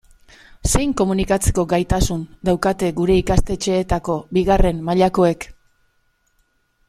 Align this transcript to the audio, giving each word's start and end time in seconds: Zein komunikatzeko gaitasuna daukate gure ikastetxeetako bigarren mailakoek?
Zein 0.69 0.93
komunikatzeko 1.01 1.65
gaitasuna 1.73 2.47
daukate 2.49 2.89
gure 3.01 3.19
ikastetxeetako 3.23 4.17
bigarren 4.39 4.79
mailakoek? 4.89 5.49